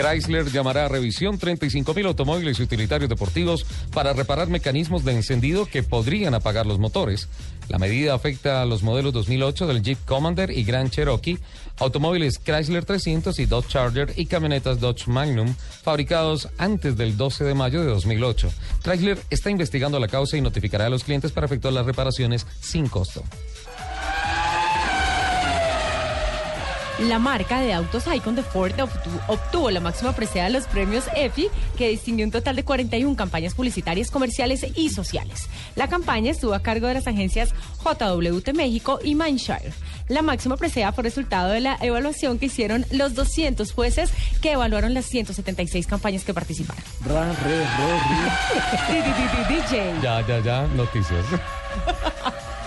Chrysler 0.00 0.50
llamará 0.50 0.86
a 0.86 0.88
revisión 0.88 1.38
35.000 1.38 2.06
automóviles 2.06 2.58
y 2.58 2.62
utilitarios 2.62 3.10
deportivos 3.10 3.66
para 3.92 4.14
reparar 4.14 4.48
mecanismos 4.48 5.04
de 5.04 5.12
encendido 5.12 5.66
que 5.66 5.82
podrían 5.82 6.32
apagar 6.34 6.64
los 6.64 6.78
motores. 6.78 7.28
La 7.68 7.78
medida 7.78 8.14
afecta 8.14 8.62
a 8.62 8.66
los 8.66 8.82
modelos 8.82 9.12
2008 9.12 9.66
del 9.66 9.82
Jeep 9.82 9.98
Commander 10.06 10.50
y 10.50 10.64
Grand 10.64 10.90
Cherokee, 10.90 11.38
automóviles 11.78 12.38
Chrysler 12.38 12.86
300 12.86 13.38
y 13.38 13.46
Dodge 13.46 13.68
Charger 13.68 14.14
y 14.16 14.24
camionetas 14.24 14.80
Dodge 14.80 15.06
Magnum 15.06 15.54
fabricados 15.82 16.48
antes 16.56 16.96
del 16.96 17.18
12 17.18 17.44
de 17.44 17.54
mayo 17.54 17.80
de 17.80 17.88
2008. 17.88 18.50
Chrysler 18.82 19.18
está 19.28 19.50
investigando 19.50 20.00
la 20.00 20.08
causa 20.08 20.38
y 20.38 20.40
notificará 20.40 20.86
a 20.86 20.90
los 20.90 21.04
clientes 21.04 21.30
para 21.30 21.46
efectuar 21.46 21.74
las 21.74 21.84
reparaciones 21.84 22.46
sin 22.60 22.88
costo. 22.88 23.22
La 27.00 27.18
marca 27.18 27.60
de 27.60 27.72
autos 27.72 28.04
Icon 28.14 28.34
de 28.34 28.42
Ford 28.42 28.74
obtuvo, 29.26 29.70
la 29.70 29.80
máxima 29.80 30.12
presea 30.12 30.44
de 30.44 30.50
los 30.50 30.66
premios 30.66 31.04
EFI, 31.16 31.48
que 31.78 31.88
distinguió 31.88 32.26
un 32.26 32.30
total 32.30 32.56
de 32.56 32.64
41 32.64 33.16
campañas 33.16 33.54
publicitarias, 33.54 34.10
comerciales 34.10 34.66
y 34.76 34.90
sociales. 34.90 35.48
La 35.76 35.88
campaña 35.88 36.30
estuvo 36.30 36.52
a 36.52 36.60
cargo 36.60 36.88
de 36.88 36.94
las 36.94 37.06
agencias 37.06 37.54
JWT 37.82 38.52
México 38.52 38.98
y 39.02 39.14
Mindshire. 39.14 39.72
La 40.08 40.20
máxima 40.20 40.58
presea 40.58 40.92
fue 40.92 41.04
resultado 41.04 41.50
de 41.50 41.60
la 41.60 41.78
evaluación 41.80 42.38
que 42.38 42.46
hicieron 42.46 42.84
los 42.90 43.14
200 43.14 43.72
jueces 43.72 44.10
que 44.42 44.52
evaluaron 44.52 44.92
las 44.92 45.06
176 45.06 45.86
campañas 45.86 46.24
que 46.24 46.34
participaron. 46.34 46.84
Ya, 50.02 50.26
ya, 50.26 50.40
ya, 50.40 50.66
noticias. 50.66 51.24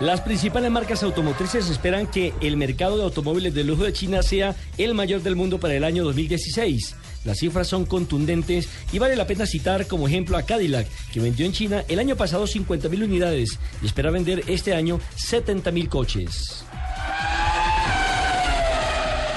Las 0.00 0.20
principales 0.20 0.70
marcas 0.70 1.02
automotrices 1.02 1.70
esperan 1.70 2.06
que 2.06 2.34
el 2.42 2.58
mercado 2.58 2.98
de 2.98 3.04
automóviles 3.04 3.54
de 3.54 3.64
lujo 3.64 3.84
de 3.84 3.94
China 3.94 4.22
sea 4.22 4.54
el 4.76 4.92
mayor 4.92 5.22
del 5.22 5.36
mundo 5.36 5.58
para 5.58 5.72
el 5.72 5.84
año 5.84 6.04
2016. 6.04 6.94
Las 7.24 7.38
cifras 7.38 7.66
son 7.66 7.86
contundentes 7.86 8.68
y 8.92 8.98
vale 8.98 9.16
la 9.16 9.26
pena 9.26 9.46
citar 9.46 9.86
como 9.86 10.06
ejemplo 10.06 10.36
a 10.36 10.42
Cadillac, 10.42 10.86
que 11.12 11.20
vendió 11.20 11.46
en 11.46 11.52
China 11.52 11.82
el 11.88 11.98
año 11.98 12.14
pasado 12.14 12.46
50.000 12.46 13.04
unidades 13.04 13.58
y 13.80 13.86
espera 13.86 14.10
vender 14.10 14.42
este 14.48 14.74
año 14.74 15.00
70.000 15.16 15.88
coches. 15.88 16.64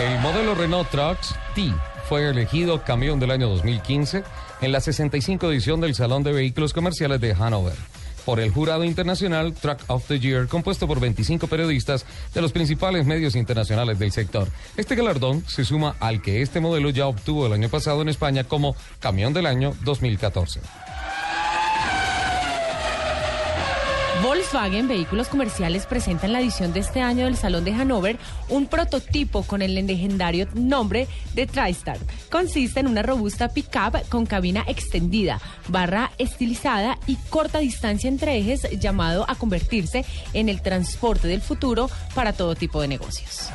El 0.00 0.18
modelo 0.20 0.54
Renault 0.54 0.90
Trucks 0.90 1.34
T 1.54 1.70
fue 2.08 2.30
elegido 2.30 2.82
camión 2.82 3.20
del 3.20 3.30
año 3.30 3.50
2015 3.50 4.24
en 4.62 4.72
la 4.72 4.80
65 4.80 5.50
edición 5.50 5.82
del 5.82 5.94
Salón 5.94 6.22
de 6.22 6.32
Vehículos 6.32 6.72
Comerciales 6.72 7.20
de 7.20 7.32
Hanover 7.34 7.74
por 8.26 8.40
el 8.40 8.50
jurado 8.50 8.84
internacional 8.84 9.54
Truck 9.54 9.78
of 9.86 10.06
the 10.08 10.18
Year, 10.18 10.48
compuesto 10.48 10.88
por 10.88 10.98
25 10.98 11.46
periodistas 11.46 12.04
de 12.34 12.42
los 12.42 12.50
principales 12.50 13.06
medios 13.06 13.36
internacionales 13.36 14.00
del 14.00 14.10
sector. 14.10 14.48
Este 14.76 14.96
galardón 14.96 15.44
se 15.46 15.64
suma 15.64 15.94
al 16.00 16.20
que 16.20 16.42
este 16.42 16.60
modelo 16.60 16.90
ya 16.90 17.06
obtuvo 17.06 17.46
el 17.46 17.52
año 17.52 17.68
pasado 17.68 18.02
en 18.02 18.08
España 18.08 18.42
como 18.42 18.74
Camión 18.98 19.32
del 19.32 19.46
Año 19.46 19.74
2014. 19.84 20.60
Volkswagen 24.22 24.88
Vehículos 24.88 25.28
Comerciales 25.28 25.86
presenta 25.86 26.26
en 26.26 26.32
la 26.32 26.40
edición 26.40 26.72
de 26.72 26.80
este 26.80 27.00
año 27.00 27.26
del 27.26 27.36
Salón 27.36 27.64
de 27.64 27.72
Hannover 27.72 28.18
un 28.48 28.66
prototipo 28.66 29.44
con 29.44 29.62
el 29.62 29.74
legendario 29.74 30.48
nombre 30.54 31.06
de 31.34 31.46
TriStar. 31.46 31.98
Consiste 32.30 32.80
en 32.80 32.88
una 32.88 33.02
robusta 33.02 33.48
pickup 33.48 34.08
con 34.08 34.26
cabina 34.26 34.64
extendida, 34.66 35.40
barra 35.68 36.10
estilizada 36.18 36.98
y 37.06 37.16
corta 37.30 37.58
distancia 37.58 38.08
entre 38.08 38.36
ejes 38.36 38.68
llamado 38.78 39.24
a 39.28 39.34
convertirse 39.36 40.04
en 40.32 40.48
el 40.48 40.62
transporte 40.62 41.28
del 41.28 41.40
futuro 41.40 41.88
para 42.14 42.32
todo 42.32 42.54
tipo 42.54 42.80
de 42.80 42.88
negocios. 42.88 43.50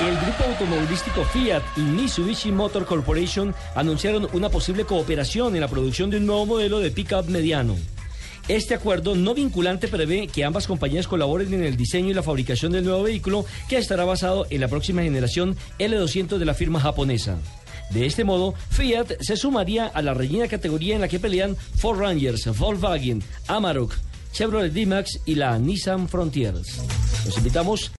El 0.00 0.16
grupo 0.16 0.44
automovilístico 0.44 1.24
Fiat 1.24 1.62
y 1.76 1.80
Mitsubishi 1.80 2.50
Motor 2.50 2.86
Corporation 2.86 3.54
anunciaron 3.74 4.28
una 4.32 4.48
posible 4.48 4.86
cooperación 4.86 5.54
en 5.54 5.60
la 5.60 5.68
producción 5.68 6.08
de 6.08 6.16
un 6.16 6.26
nuevo 6.26 6.46
modelo 6.46 6.80
de 6.80 6.90
pickup 6.90 7.26
mediano. 7.28 7.76
Este 8.50 8.74
acuerdo 8.74 9.14
no 9.14 9.32
vinculante 9.32 9.86
prevé 9.86 10.26
que 10.26 10.44
ambas 10.44 10.66
compañías 10.66 11.06
colaboren 11.06 11.54
en 11.54 11.62
el 11.62 11.76
diseño 11.76 12.10
y 12.10 12.14
la 12.14 12.24
fabricación 12.24 12.72
del 12.72 12.82
nuevo 12.82 13.04
vehículo 13.04 13.46
que 13.68 13.78
estará 13.78 14.04
basado 14.04 14.44
en 14.50 14.60
la 14.60 14.66
próxima 14.66 15.02
generación 15.02 15.56
L200 15.78 16.36
de 16.36 16.44
la 16.44 16.54
firma 16.54 16.80
japonesa. 16.80 17.38
De 17.90 18.06
este 18.06 18.24
modo, 18.24 18.54
Fiat 18.70 19.20
se 19.20 19.36
sumaría 19.36 19.86
a 19.86 20.02
la 20.02 20.14
reñida 20.14 20.48
categoría 20.48 20.96
en 20.96 21.00
la 21.00 21.06
que 21.06 21.20
pelean 21.20 21.54
Ford 21.76 22.00
Rangers, 22.00 22.48
Volkswagen, 22.58 23.22
Amarok, 23.46 23.94
Chevrolet 24.32 24.72
D-Max 24.72 25.20
y 25.26 25.36
la 25.36 25.56
Nissan 25.56 26.08
Frontiers. 26.08 26.80
Los 27.24 27.38
invitamos 27.38 27.92